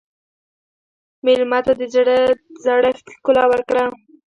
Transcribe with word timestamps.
مېلمه 1.25 1.59
ته 1.65 1.73
د 1.79 1.81
زړښت 2.63 3.05
ښکلا 3.15 3.43
ورکړه. 3.49 3.83